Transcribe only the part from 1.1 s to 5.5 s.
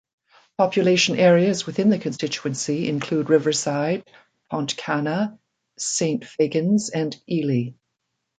areas within the constituency include Riverside, Pontcanna,